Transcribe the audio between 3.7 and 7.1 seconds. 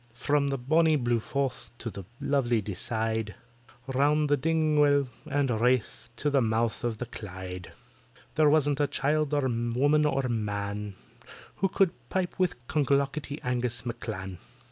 Round by Dingwall and Wrath to the mouth of the